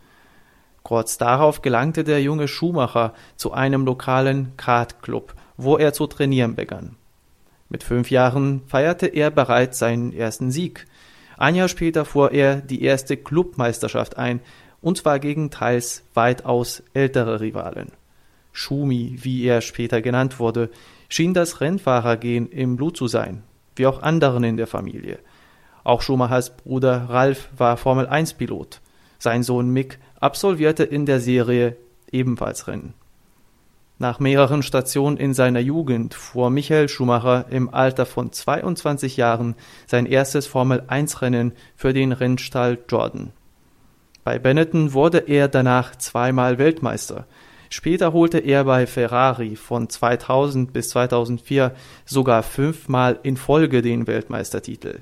Kurz 0.82 1.16
darauf 1.16 1.62
gelangte 1.62 2.04
der 2.04 2.20
junge 2.20 2.48
Schuhmacher 2.48 3.14
zu 3.36 3.54
einem 3.54 3.86
lokalen 3.86 4.52
Kartclub, 4.58 5.34
wo 5.56 5.78
er 5.78 5.94
zu 5.94 6.06
trainieren 6.06 6.54
begann. 6.54 6.96
Mit 7.70 7.82
fünf 7.82 8.10
Jahren 8.10 8.60
feierte 8.66 9.06
er 9.06 9.30
bereits 9.30 9.78
seinen 9.78 10.12
ersten 10.12 10.50
Sieg. 10.50 10.86
Ein 11.38 11.54
Jahr 11.54 11.68
später 11.68 12.04
fuhr 12.04 12.32
er 12.32 12.56
die 12.56 12.82
erste 12.82 13.16
Clubmeisterschaft 13.16 14.18
ein, 14.18 14.40
und 14.82 14.98
zwar 14.98 15.18
gegen 15.18 15.50
teils 15.50 16.02
weitaus 16.12 16.82
ältere 16.92 17.40
Rivalen. 17.40 17.90
Schumi, 18.52 19.18
wie 19.22 19.44
er 19.44 19.60
später 19.60 20.02
genannt 20.02 20.38
wurde, 20.38 20.70
schien 21.08 21.34
das 21.34 21.60
Rennfahrergehen 21.60 22.48
im 22.50 22.76
Blut 22.76 22.96
zu 22.96 23.06
sein 23.06 23.42
wie 23.76 23.86
auch 23.86 24.02
anderen 24.02 24.44
in 24.44 24.56
der 24.56 24.66
Familie. 24.66 25.18
Auch 25.84 26.02
Schumachers 26.02 26.56
Bruder 26.56 27.06
Ralf 27.08 27.48
war 27.56 27.76
Formel-1-Pilot. 27.76 28.80
Sein 29.18 29.42
Sohn 29.42 29.70
Mick 29.70 29.98
absolvierte 30.20 30.84
in 30.84 31.06
der 31.06 31.20
Serie 31.20 31.76
ebenfalls 32.10 32.66
Rennen. 32.68 32.94
Nach 33.98 34.18
mehreren 34.18 34.62
Stationen 34.62 35.16
in 35.16 35.32
seiner 35.32 35.60
Jugend 35.60 36.14
fuhr 36.14 36.50
Michael 36.50 36.88
Schumacher 36.88 37.46
im 37.50 37.72
Alter 37.72 38.04
von 38.04 38.32
22 38.32 39.16
Jahren 39.16 39.54
sein 39.86 40.06
erstes 40.06 40.46
Formel-1-Rennen 40.46 41.52
für 41.76 41.92
den 41.92 42.12
Rennstall 42.12 42.78
Jordan. 42.88 43.30
Bei 44.24 44.38
Benetton 44.38 44.92
wurde 44.92 45.18
er 45.18 45.48
danach 45.48 45.96
zweimal 45.96 46.58
Weltmeister, 46.58 47.26
Später 47.72 48.12
holte 48.12 48.36
er 48.36 48.64
bei 48.64 48.86
Ferrari 48.86 49.56
von 49.56 49.88
2000 49.88 50.74
bis 50.74 50.90
2004 50.90 51.74
sogar 52.04 52.42
fünfmal 52.42 53.18
in 53.22 53.38
Folge 53.38 53.80
den 53.80 54.06
Weltmeistertitel. 54.06 55.00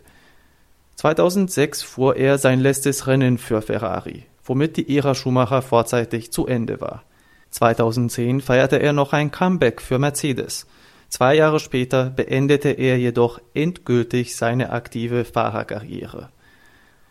2006 0.95 1.83
fuhr 1.83 2.15
er 2.15 2.39
sein 2.39 2.61
letztes 2.61 3.09
Rennen 3.09 3.39
für 3.39 3.61
Ferrari, 3.61 4.23
womit 4.45 4.77
die 4.77 4.97
Ära 4.97 5.17
Schumacher 5.17 5.63
vorzeitig 5.63 6.31
zu 6.31 6.47
Ende 6.47 6.81
war. 6.81 7.03
2010 7.51 8.41
feierte 8.41 8.77
er 8.77 8.93
noch 8.93 9.13
ein 9.13 9.33
Comeback 9.33 9.83
für 9.83 9.99
Mercedes. 9.99 10.69
Zwei 11.09 11.35
Jahre 11.35 11.59
später 11.59 12.09
beendete 12.11 12.69
er 12.69 12.97
jedoch 13.01 13.41
endgültig 13.53 14.37
seine 14.37 14.71
aktive 14.71 15.25
Fahrerkarriere. 15.25 16.29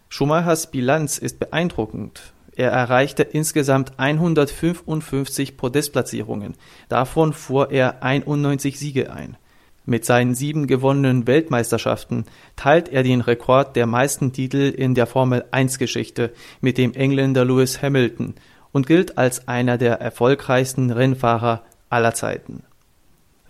Schumachers 0.08 0.72
Bilanz 0.72 1.18
ist 1.18 1.38
beeindruckend. 1.38 2.32
Er 2.60 2.72
erreichte 2.72 3.24
insgesamt 3.24 3.94
155 3.96 5.56
Podestplatzierungen, 5.56 6.56
davon 6.90 7.32
fuhr 7.32 7.72
er 7.72 8.04
91 8.04 8.78
Siege 8.78 9.14
ein. 9.14 9.38
Mit 9.86 10.04
seinen 10.04 10.36
sieben 10.36 10.68
gewonnenen 10.68 11.26
Weltmeisterschaften 11.26 12.26
teilt 12.58 12.90
er 12.90 13.04
den 13.04 13.22
Rekord 13.22 13.78
der 13.78 13.86
meisten 13.86 14.34
Titel 14.34 14.74
in 14.76 14.94
der 14.94 15.08
Formel-1-Geschichte 15.08 16.34
mit 16.60 16.78
dem 16.78 16.94
Engländer 16.96 17.46
Lewis 17.46 17.82
Hamilton 17.82 18.34
und 18.74 18.88
gilt 18.88 19.18
als 19.18 19.48
einer 19.48 19.78
der 19.78 20.02
erfolgreichsten 20.02 20.92
Rennfahrer 20.92 21.64
aller 21.90 22.14
Zeiten. 22.14 22.64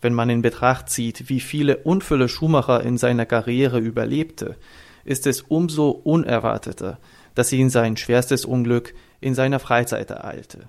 Wenn 0.01 0.13
man 0.13 0.29
in 0.29 0.43
Betracht 0.43 0.91
zieht, 0.91 1.29
wie 1.29 1.39
viele 1.39 1.77
Unfälle 1.77 2.29
Schumacher 2.29 2.83
in 2.83 2.99
seiner 2.99 3.25
Karriere 3.25 3.79
überlebte, 3.79 4.55
ist 5.03 5.25
es 5.25 5.41
umso 5.41 5.89
unerwarteter, 5.89 6.99
dass 7.39 7.53
ihn 7.53 7.69
sein 7.69 7.95
schwerstes 7.95 8.43
Unglück 8.43 8.93
in 9.21 9.33
seiner 9.33 9.59
Freizeit 9.59 10.09
ereilte. 10.09 10.67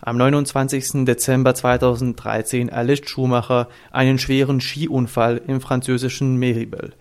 Am 0.00 0.16
29. 0.16 1.04
Dezember 1.04 1.54
2013 1.54 2.70
erlitt 2.70 3.06
Schumacher 3.06 3.68
einen 3.90 4.16
schweren 4.18 4.62
Skiunfall 4.62 5.42
im 5.46 5.60
französischen 5.60 6.36
Meribel. 6.36 6.94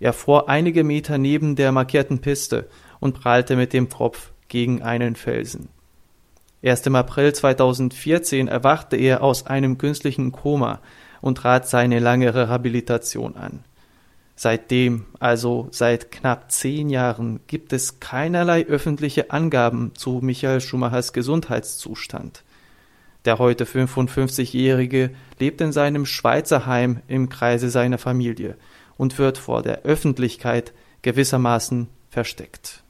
Er 0.00 0.14
fuhr 0.14 0.48
einige 0.48 0.82
Meter 0.82 1.18
neben 1.18 1.56
der 1.56 1.72
markierten 1.72 2.22
Piste 2.22 2.70
und 3.00 3.20
prallte 3.20 3.54
mit 3.54 3.74
dem 3.74 3.90
Kopf 3.90 4.30
gegen 4.48 4.80
einen 4.80 5.14
Felsen. 5.14 5.68
Erst 6.62 6.86
im 6.86 6.96
April 6.96 7.34
2014 7.34 8.48
erwachte 8.48 8.96
er 8.96 9.22
aus 9.22 9.46
einem 9.46 9.76
künstlichen 9.76 10.32
Koma 10.32 10.80
und 11.20 11.36
trat 11.36 11.68
seine 11.68 11.98
lange 11.98 12.34
Rehabilitation 12.34 13.36
an. 13.36 13.62
Seitdem, 14.38 15.06
also 15.18 15.68
seit 15.70 16.12
knapp 16.12 16.52
zehn 16.52 16.90
Jahren, 16.90 17.40
gibt 17.46 17.72
es 17.72 18.00
keinerlei 18.00 18.66
öffentliche 18.66 19.30
Angaben 19.30 19.92
zu 19.94 20.20
Michael 20.22 20.60
Schumachers 20.60 21.14
Gesundheitszustand. 21.14 22.42
Der 23.24 23.38
heute 23.38 23.64
55-Jährige 23.64 25.10
lebt 25.40 25.62
in 25.62 25.72
seinem 25.72 26.04
Schweizer 26.04 26.66
Heim 26.66 27.00
im 27.08 27.30
Kreise 27.30 27.70
seiner 27.70 27.96
Familie 27.96 28.56
und 28.98 29.18
wird 29.18 29.38
vor 29.38 29.62
der 29.62 29.82
Öffentlichkeit 29.82 30.74
gewissermaßen 31.00 31.88
versteckt. 32.10 32.84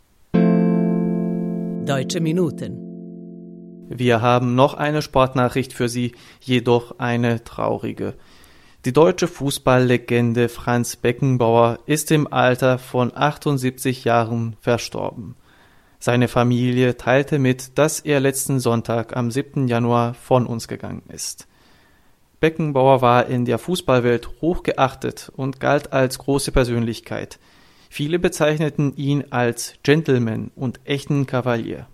Deutsche 1.87 2.21
Minuten. 2.21 2.83
Wir 3.89 4.21
haben 4.21 4.57
noch 4.57 4.75
eine 4.75 5.01
Sportnachricht 5.01 5.73
für 5.73 5.89
Sie, 5.89 6.13
jedoch 6.41 6.99
eine 6.99 7.45
traurige. 7.45 8.15
Die 8.87 8.93
deutsche 8.93 9.27
Fußballlegende 9.27 10.49
Franz 10.49 10.95
Beckenbauer 10.95 11.81
ist 11.87 12.13
im 12.13 12.33
Alter 12.33 12.79
von 12.79 13.11
78 13.13 14.05
Jahren 14.05 14.55
verstorben. 14.61 15.35
Seine 15.99 16.29
Familie 16.29 16.97
teilte 16.97 17.41
mit, 17.41 17.79
dass 17.79 17.99
er 17.99 18.21
letzten 18.21 18.61
Sonntag 18.61 19.17
am 19.17 19.33
7. 19.33 19.67
Januar 19.67 20.15
von 20.15 20.47
uns 20.47 20.69
gegangen 20.69 21.03
ist. 21.09 21.49
Beckenbauer 22.39 23.03
war 23.03 23.27
in 23.27 23.45
der 23.45 23.59
Fußballwelt 23.59 24.41
hoch 24.41 24.63
geachtet 24.63 25.33
und 25.35 25.59
galt 25.59 25.93
als 25.93 26.19
große 26.19 26.53
Persönlichkeit. 26.53 27.41
Viele 27.91 28.21
bezeichneten 28.21 28.97
ihn 28.97 29.25
als 29.31 29.75
Gentleman 29.83 30.53
und 30.55 30.79
echten 30.85 31.27
Kavalier. 31.27 31.89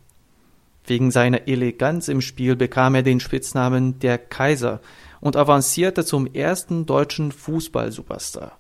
Wegen 0.85 1.11
seiner 1.11 1.49
Eleganz 1.49 2.09
im 2.09 2.21
Spiel 2.21 2.55
bekam 2.55 2.97
er 2.97 3.03
den 3.03 3.21
Spitznamen 3.21 3.99
der 4.01 4.19
Kaiser, 4.19 4.83
und 5.23 5.37
avancierte 5.37 6.05
zum 6.05 6.27
ersten 6.27 6.85
deutschen 6.85 7.31
Fußball-Superstar. 7.31 8.59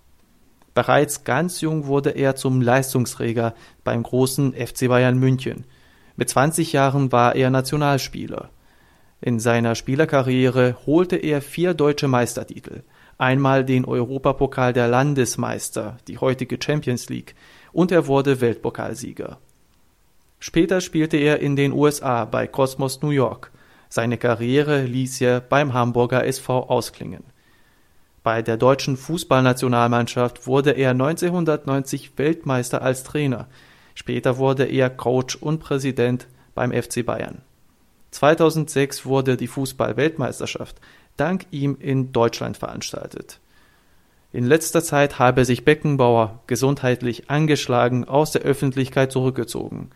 Bereits 0.74 1.24
ganz 1.24 1.60
jung 1.60 1.86
wurde 1.86 2.10
er 2.10 2.36
zum 2.36 2.62
Leistungsträger 2.62 3.54
beim 3.84 4.04
großen 4.04 4.54
FC 4.54 4.88
Bayern 4.88 5.18
München. 5.18 5.64
Mit 6.16 6.30
20 6.30 6.72
Jahren 6.72 7.10
war 7.12 7.34
er 7.34 7.50
Nationalspieler. 7.50 8.48
In 9.20 9.40
seiner 9.40 9.74
Spielerkarriere 9.74 10.76
holte 10.86 11.16
er 11.16 11.42
vier 11.42 11.74
deutsche 11.74 12.08
Meistertitel, 12.08 12.84
einmal 13.18 13.64
den 13.64 13.84
Europapokal 13.84 14.72
der 14.72 14.86
Landesmeister, 14.86 15.98
die 16.06 16.18
heutige 16.18 16.58
Champions 16.62 17.08
League, 17.08 17.34
und 17.72 17.90
er 17.90 18.06
wurde 18.06 18.40
Weltpokalsieger. 18.40 19.38
Später 20.38 20.80
spielte 20.80 21.16
er 21.16 21.40
in 21.40 21.56
den 21.56 21.72
USA 21.72 22.24
bei 22.24 22.46
Cosmos 22.46 23.02
New 23.02 23.10
York 23.10 23.50
seine 23.92 24.16
Karriere 24.16 24.84
ließ 24.84 25.20
er 25.20 25.40
beim 25.40 25.74
Hamburger 25.74 26.24
SV 26.24 26.70
ausklingen. 26.70 27.24
Bei 28.22 28.40
der 28.40 28.56
deutschen 28.56 28.96
Fußballnationalmannschaft 28.96 30.46
wurde 30.46 30.70
er 30.70 30.92
1990 30.92 32.12
Weltmeister 32.16 32.80
als 32.80 33.04
Trainer. 33.04 33.48
Später 33.94 34.38
wurde 34.38 34.64
er 34.64 34.88
Coach 34.88 35.36
und 35.36 35.58
Präsident 35.58 36.26
beim 36.54 36.72
FC 36.72 37.04
Bayern. 37.04 37.42
2006 38.12 39.04
wurde 39.04 39.36
die 39.36 39.46
Fußball-Weltmeisterschaft 39.46 40.76
dank 41.18 41.44
ihm 41.50 41.76
in 41.78 42.12
Deutschland 42.12 42.56
veranstaltet. 42.56 43.40
In 44.32 44.46
letzter 44.46 44.82
Zeit 44.82 45.18
habe 45.18 45.44
sich 45.44 45.66
Beckenbauer 45.66 46.40
gesundheitlich 46.46 47.28
angeschlagen 47.28 48.08
aus 48.08 48.32
der 48.32 48.40
Öffentlichkeit 48.40 49.12
zurückgezogen. 49.12 49.90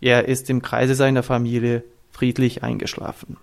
Er 0.00 0.28
ist 0.28 0.48
im 0.48 0.62
Kreise 0.62 0.94
seiner 0.94 1.24
Familie 1.24 1.82
friedlich 2.12 2.62
eingeschlafen. 2.62 3.36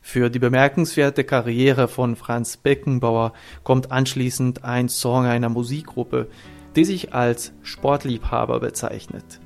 Für 0.00 0.30
die 0.30 0.38
bemerkenswerte 0.38 1.24
Karriere 1.24 1.88
von 1.88 2.16
Franz 2.16 2.56
Beckenbauer 2.56 3.32
kommt 3.64 3.92
anschließend 3.92 4.64
ein 4.64 4.88
Song 4.88 5.26
einer 5.26 5.48
Musikgruppe, 5.48 6.28
die 6.76 6.84
sich 6.84 7.12
als 7.12 7.52
Sportliebhaber 7.62 8.60
bezeichnet. 8.60 9.40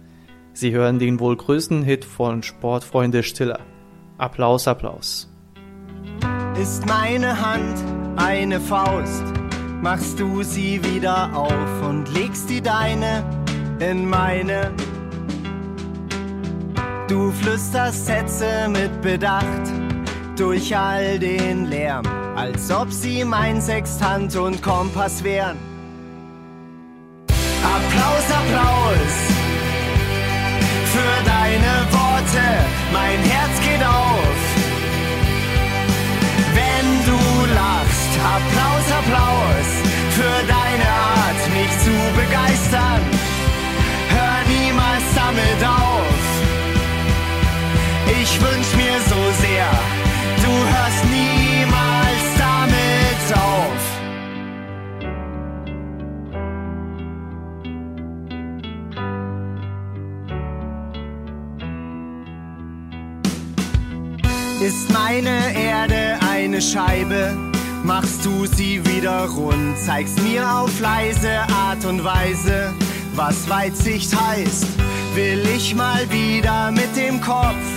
Sie 0.52 0.72
hören 0.72 0.98
den 0.98 1.18
wohl 1.18 1.37
größten 1.37 1.82
Hit 1.82 2.04
von 2.04 2.42
Sportfreunde 2.42 3.22
Stiller. 3.22 3.60
Applaus, 4.18 4.68
Applaus. 4.68 5.28
Ist 6.60 6.87
meine 6.87 7.40
Hand 7.40 7.82
eine 8.16 8.60
Faust, 8.60 9.24
machst 9.82 10.20
du 10.20 10.44
sie 10.44 10.80
wieder 10.84 11.37
auf 11.37 11.88
und 11.88 12.14
legst 12.14 12.48
die 12.48 12.60
deine 12.60 13.24
in 13.80 14.08
meine. 14.08 14.72
Du 17.06 17.30
flüsterst 17.30 18.06
Sätze 18.06 18.66
mit 18.68 19.02
Bedacht 19.02 19.44
durch 20.38 20.74
all 20.74 21.18
den 21.18 21.66
Lärm, 21.66 22.04
als 22.34 22.70
ob 22.70 22.90
sie 22.90 23.24
mein 23.24 23.60
Sextant 23.60 24.34
und 24.36 24.62
Kompass 24.62 25.22
wären. 25.22 25.58
Applaus, 27.62 28.24
Applaus 28.30 29.14
für 30.92 31.24
deine 31.26 31.92
Worte, 31.92 32.44
mein 32.90 33.18
Herz 33.30 33.60
geht 33.60 33.86
auf. 33.86 34.33
Ich 48.34 48.40
wünsch 48.40 48.74
mir 48.74 49.00
so 49.08 49.14
sehr, 49.40 49.70
du 50.42 50.50
hörst 50.50 51.04
niemals 51.04 52.24
damit 52.36 53.26
auf. 53.38 53.82
Ist 64.60 64.90
meine 64.92 65.54
Erde 65.54 66.18
eine 66.28 66.60
Scheibe? 66.60 67.36
Machst 67.84 68.24
du 68.24 68.46
sie 68.46 68.84
wieder 68.84 69.28
rund, 69.28 69.78
zeigst 69.78 70.20
mir 70.22 70.50
auf 70.50 70.80
leise 70.80 71.42
Art 71.54 71.84
und 71.84 72.02
Weise, 72.02 72.74
was 73.14 73.48
Weitsicht 73.48 74.12
heißt. 74.12 74.66
Will 75.14 75.46
ich 75.54 75.76
mal 75.76 76.10
wieder 76.10 76.72
mit 76.72 76.96
dem 76.96 77.20
Kopf 77.20 77.73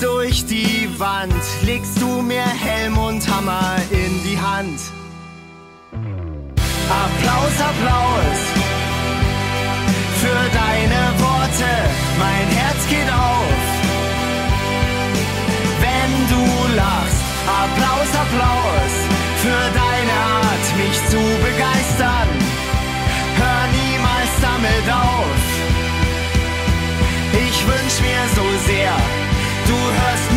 durch 0.00 0.44
die 0.46 0.88
Wand, 0.98 1.34
legst 1.64 2.00
du 2.00 2.22
mir 2.22 2.46
Helm 2.46 2.98
und 2.98 3.26
Hammer 3.28 3.76
in 3.90 4.22
die 4.22 4.38
Hand. 4.38 4.80
Applaus, 7.04 7.56
Applaus 7.70 8.38
für 10.20 10.42
deine 10.62 11.02
Worte, 11.20 11.70
mein 12.18 12.46
Herz 12.56 12.80
geht 12.88 13.10
auf. 13.12 13.60
Wenn 15.84 16.12
du 16.32 16.44
lachst, 16.76 17.22
Applaus, 17.46 18.10
Applaus 18.24 18.92
für 19.42 19.62
deine 19.82 20.16
Art, 20.42 20.66
mich 20.76 20.98
zu 21.10 21.20
begeistern. 21.46 22.28
Hör 23.40 23.62
niemals 23.78 24.32
damit 24.40 24.86
auf. 24.92 25.42
Ich 27.32 27.66
wünsch 27.66 28.00
mir 28.00 28.22
so 28.34 28.46
sehr, 28.66 28.92
du 29.68 29.74
hörst 29.74 30.27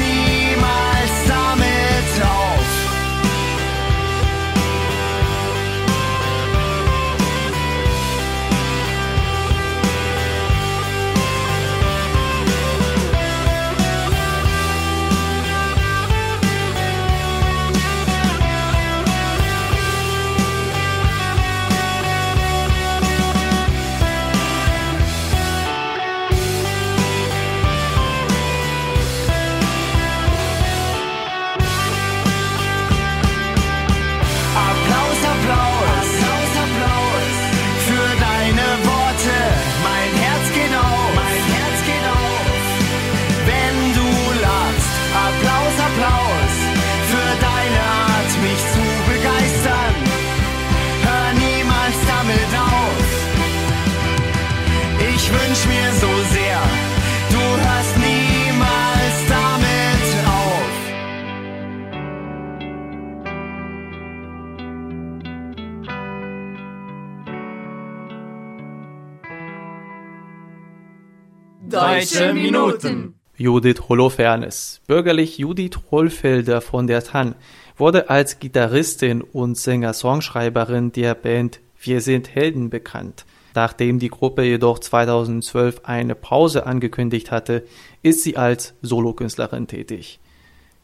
Deutsche 71.91 72.33
Minuten. 72.33 73.15
Judith 73.35 73.89
Holofernes, 73.89 74.79
bürgerlich 74.87 75.37
Judith 75.37 75.77
Hohlfelder 75.91 76.61
von 76.61 76.87
der 76.87 77.03
Tann, 77.03 77.35
wurde 77.75 78.09
als 78.09 78.39
Gitarristin 78.39 79.21
und 79.21 79.57
Sänger-Songschreiberin 79.57 80.93
der 80.93 81.15
Band 81.15 81.59
Wir 81.77 81.99
sind 81.99 82.33
Helden 82.33 82.69
bekannt. 82.69 83.25
Nachdem 83.55 83.99
die 83.99 84.07
Gruppe 84.07 84.43
jedoch 84.43 84.79
2012 84.79 85.81
eine 85.83 86.15
Pause 86.15 86.65
angekündigt 86.65 87.29
hatte, 87.29 87.65
ist 88.03 88.23
sie 88.23 88.37
als 88.37 88.73
Solokünstlerin 88.81 89.67
tätig. 89.67 90.21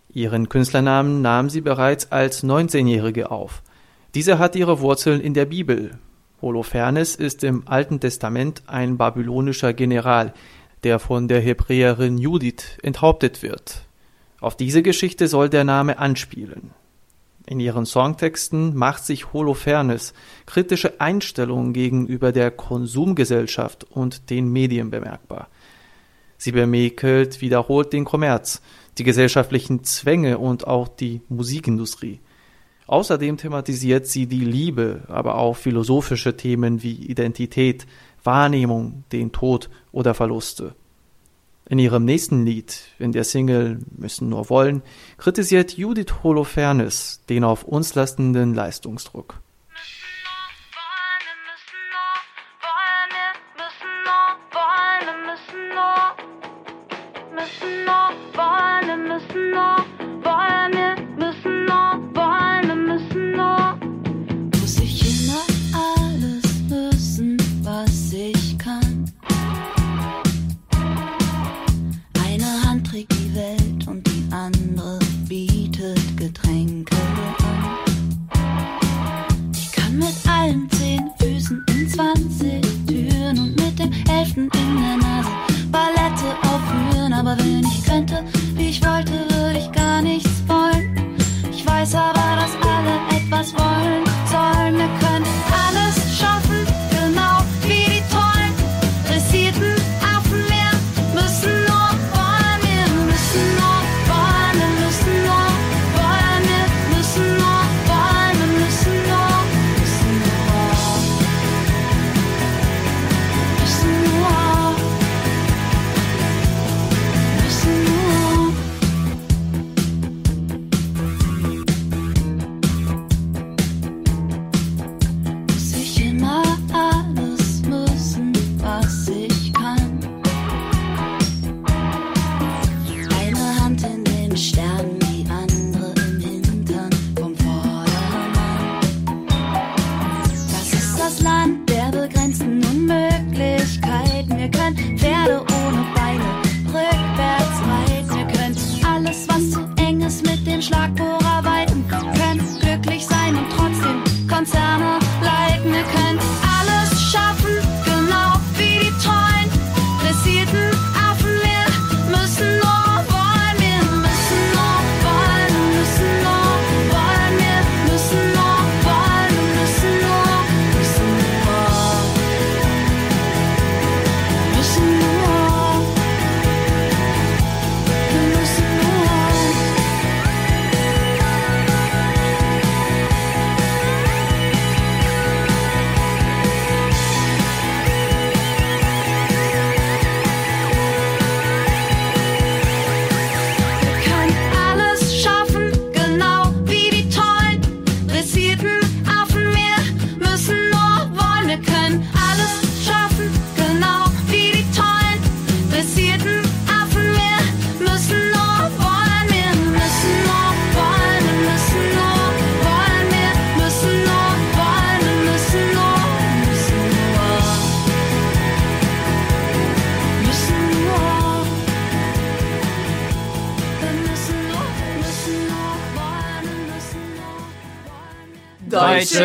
Ihren 0.09 0.49
Künstlernamen 0.49 1.21
nahm 1.21 1.49
sie 1.49 1.61
bereits 1.61 2.11
als 2.11 2.43
19-Jährige 2.43 3.31
auf. 3.31 3.63
Diese 4.13 4.39
hat 4.39 4.57
ihre 4.57 4.81
Wurzeln 4.81 5.21
in 5.21 5.33
der 5.33 5.45
Bibel. 5.45 5.91
Holofernes 6.41 7.15
ist 7.15 7.43
im 7.43 7.63
Alten 7.65 7.99
Testament 7.99 8.63
ein 8.67 8.97
babylonischer 8.97 9.73
General, 9.73 10.33
der 10.83 10.99
von 10.99 11.27
der 11.27 11.41
Hebräerin 11.41 12.17
Judith 12.17 12.77
enthauptet 12.83 13.41
wird. 13.41 13.81
Auf 14.39 14.55
diese 14.55 14.83
Geschichte 14.83 15.27
soll 15.27 15.49
der 15.49 15.63
Name 15.63 15.97
anspielen. 15.97 16.71
In 17.47 17.59
ihren 17.61 17.85
Songtexten 17.85 18.75
macht 18.75 19.05
sich 19.05 19.31
Holofernes 19.31 20.13
kritische 20.45 20.99
Einstellungen 20.99 21.71
gegenüber 21.71 22.33
der 22.33 22.51
Konsumgesellschaft 22.51 23.85
und 23.89 24.29
den 24.29 24.51
Medien 24.51 24.89
bemerkbar. 24.89 25.47
Sie 26.37 26.51
bemäkelt 26.51 27.41
wiederholt 27.41 27.93
den 27.93 28.03
Kommerz, 28.03 28.61
die 28.97 29.03
gesellschaftlichen 29.03 29.83
Zwänge 29.83 30.37
und 30.37 30.67
auch 30.67 30.89
die 30.89 31.21
Musikindustrie. 31.29 32.19
Außerdem 32.85 33.37
thematisiert 33.37 34.07
sie 34.07 34.27
die 34.27 34.45
Liebe, 34.45 35.03
aber 35.07 35.35
auch 35.35 35.55
philosophische 35.55 36.37
Themen 36.37 36.83
wie 36.83 36.95
Identität, 36.95 37.85
Wahrnehmung, 38.23 39.03
den 39.11 39.31
Tod 39.31 39.69
oder 39.97 40.13
Verluste. 40.13 40.75
In 41.67 41.79
ihrem 41.79 42.05
nächsten 42.05 42.45
Lied, 42.45 42.81
in 42.99 43.13
der 43.13 43.23
Single 43.23 43.79
Müssen 43.97 44.29
nur 44.29 44.47
wollen, 44.51 44.83
kritisiert 45.17 45.75
Judith 45.75 46.21
Holofernes 46.21 47.23
den 47.29 47.43
auf 47.43 47.63
uns 47.63 47.95
lastenden 47.95 48.53
Leistungsdruck. 48.53 49.41
Muss 59.07 59.47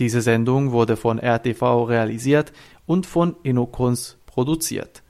Diese 0.00 0.22
Sendung 0.22 0.72
wurde 0.72 0.96
von 0.96 1.18
RTV 1.18 1.84
realisiert 1.84 2.54
und 2.86 3.04
von 3.04 3.36
Innokunst 3.42 4.16
produziert. 4.24 5.02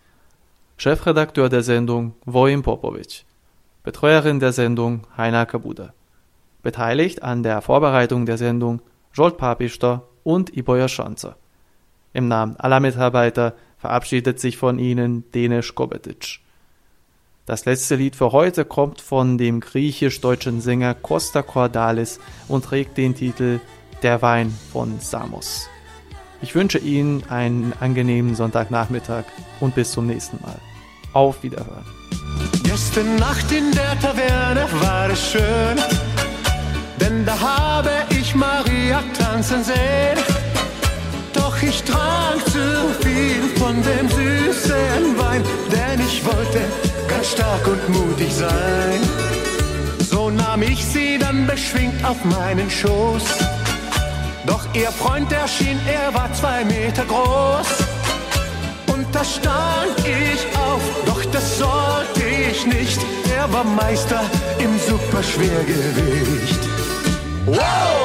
Chefredakteur 0.78 1.48
der 1.48 1.62
Sendung 1.62 2.14
Vojin 2.24 2.62
Popovic. 2.62 3.24
Betreuerin 3.84 4.40
der 4.40 4.52
Sendung 4.52 5.06
Heiner 5.16 5.46
Kabuda. 5.46 5.94
Beteiligt 6.64 7.22
an 7.22 7.44
der 7.44 7.62
Vorbereitung 7.62 8.26
der 8.26 8.36
Sendung 8.36 8.82
Jolt 9.14 9.36
Papister 9.36 10.08
und 10.24 10.56
Iboja 10.56 10.88
Schanzer. 10.88 11.36
Im 12.12 12.26
Namen 12.26 12.56
aller 12.56 12.80
Mitarbeiter 12.80 13.54
verabschiedet 13.78 14.40
sich 14.40 14.56
von 14.56 14.80
Ihnen 14.80 15.30
Denis 15.30 15.72
Kobetic. 15.72 16.40
Das 17.46 17.64
letzte 17.64 17.94
Lied 17.94 18.16
für 18.16 18.32
heute 18.32 18.64
kommt 18.64 19.00
von 19.00 19.38
dem 19.38 19.60
griechisch-deutschen 19.60 20.60
Sänger 20.60 20.94
Costa 20.94 21.42
Cordalis 21.42 22.18
und 22.48 22.64
trägt 22.64 22.98
den 22.98 23.14
Titel 23.14 23.60
Der 24.02 24.22
Wein 24.22 24.56
von 24.72 24.98
Samos. 24.98 25.68
Ich 26.40 26.54
wünsche 26.54 26.78
Ihnen 26.78 27.22
einen 27.28 27.74
angenehmen 27.80 28.34
Sonntagnachmittag 28.34 29.24
und 29.60 29.74
bis 29.74 29.92
zum 29.92 30.06
nächsten 30.06 30.40
Mal. 30.40 30.58
Auf 31.12 31.42
Wiederhören. 31.42 31.84
Gestern 32.62 33.16
Nacht 33.16 33.52
in 33.52 33.70
der 33.72 33.98
Taverne 34.00 34.66
war 34.80 35.10
es 35.10 35.32
schön, 35.32 35.76
denn 36.98 37.26
da 37.26 37.38
habe 37.38 37.90
ich 38.08 38.34
Maria 38.34 39.02
tanzen 39.18 39.62
sehen. 39.64 40.18
Doch 41.34 41.62
ich 41.62 41.82
trank 41.82 42.42
zu 42.46 42.94
viel 43.00 43.42
von 43.58 43.74
dem 43.82 44.08
süßen 44.08 45.18
Wein, 45.18 45.42
denn 45.70 46.00
ich 46.00 46.24
wollte 46.24 46.60
ganz 47.06 47.32
stark 47.32 47.66
und 47.66 47.88
mutig 47.90 48.32
sein. 48.32 49.00
So 50.08 50.30
nahm 50.30 50.62
ich 50.62 50.82
sie 50.82 51.18
dann 51.18 51.46
beschwingt 51.46 52.02
auf 52.04 52.24
meinen 52.24 52.70
Schoß. 52.70 53.59
Ihr 54.72 54.92
Freund 54.92 55.32
erschien, 55.32 55.80
er 55.86 56.14
war 56.14 56.32
zwei 56.32 56.64
Meter 56.64 57.04
groß. 57.04 57.66
Und 58.94 59.06
da 59.12 59.24
stand 59.24 59.98
ich 60.06 60.46
auf, 60.56 60.80
doch 61.06 61.24
das 61.32 61.58
sollte 61.58 62.24
ich 62.50 62.64
nicht. 62.66 63.00
Er 63.36 63.52
war 63.52 63.64
Meister 63.64 64.22
im 64.58 64.78
Superschwergewicht. 64.78 66.59
Wow, 67.46 67.56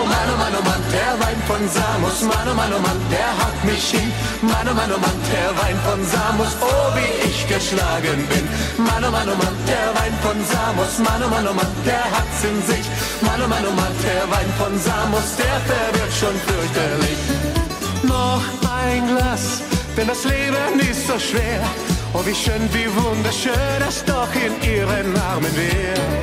Mann, 0.08 0.30
oh 0.32 0.38
Mann, 0.38 0.56
oh 0.58 0.64
Mann, 0.64 0.84
der 0.92 1.14
Wein 1.20 1.40
von 1.48 1.64
Samus, 1.68 2.22
Mann, 2.22 2.48
oh 2.50 2.56
Mann, 2.56 2.72
oh 2.74 2.80
Mann, 2.80 3.00
der 3.12 3.32
haut 3.40 3.60
mich 3.66 3.92
hin. 3.92 4.12
Mann, 4.42 4.68
oh 4.70 4.74
Mann, 4.74 4.92
oh 4.96 5.00
Mann, 5.00 5.20
der 5.32 5.52
Wein 5.60 5.78
von 5.84 6.00
Samus, 6.08 6.56
oh, 6.62 6.96
wie 6.96 7.28
ich 7.28 7.48
geschlagen 7.48 8.26
bin. 8.32 8.46
Mann, 8.78 9.04
oh 9.04 9.12
Mann, 9.12 9.28
oh 9.28 9.36
Mann, 9.36 9.56
der 9.68 9.88
Wein 10.00 10.16
von 10.24 10.40
Samus, 10.46 10.94
Mann, 11.00 11.22
oh 11.26 11.30
Mann, 11.30 11.48
oh 11.48 11.54
Mann, 11.54 11.72
der 11.86 12.06
hat's 12.16 12.44
in 12.48 12.58
sich. 12.64 12.86
Mann, 13.22 13.42
oh 13.44 13.48
Mann, 13.48 13.66
oh 13.68 13.76
Mann, 13.76 13.96
der 14.08 14.24
Wein 14.32 14.52
von 14.58 14.74
Samus, 14.80 15.28
der 15.36 15.58
verwirrt 15.68 16.14
schon 16.16 16.36
fürchterlich. 16.48 17.20
Noch 18.04 18.44
ein 18.84 19.08
Glas 19.08 19.66
denn 19.98 20.08
das 20.08 20.24
Leben 20.26 20.80
ist 20.80 21.08
so 21.08 21.18
schwer. 21.18 21.62
Oh, 22.14 22.22
wie 22.26 22.36
schön, 22.36 22.62
wie 22.74 22.88
wunderschön 22.96 23.82
es 23.88 24.04
doch 24.06 24.28
in 24.36 24.54
ihren 24.70 25.16
Armen 25.32 25.56
wäre. 25.56 26.22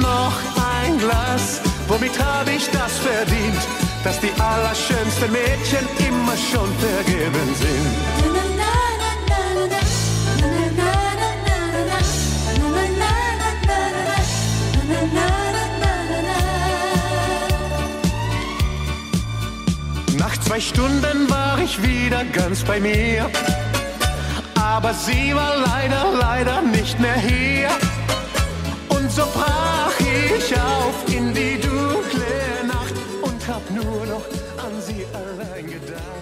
Noch 0.00 0.32
ein 0.78 0.98
Glas, 0.98 1.60
womit 1.90 2.16
habe 2.22 2.52
ich 2.52 2.70
das 2.70 2.98
verdient, 2.98 3.62
dass 4.04 4.20
die 4.20 4.32
allerschönsten 4.40 5.30
Mädchen 5.32 5.84
immer 6.08 6.36
schon 6.36 6.70
vergeben 6.78 7.48
sind. 7.62 8.30
Nach 20.18 20.36
zwei 20.38 20.60
Stunden 20.60 21.28
war 21.28 21.58
ich 21.58 21.82
wieder 21.82 22.24
ganz 22.32 22.62
bei 22.62 22.78
mir. 22.78 23.28
Aber 24.54 24.94
sie 24.94 25.34
war 25.34 25.56
leider, 25.66 26.04
leider 26.20 26.62
nicht 26.62 27.00
mehr 27.00 27.16
hier. 27.16 27.68
Und 28.88 29.10
so 29.10 29.22
brach 29.34 29.98
ich 29.98 30.54
auf 30.54 30.94
in 31.08 31.34
die 31.34 31.49
hab 33.60 33.70
nur 33.74 34.06
noch 34.06 34.26
an 34.58 34.80
sie 34.80 35.06
allein 35.12 35.66
gedacht. 35.66 36.19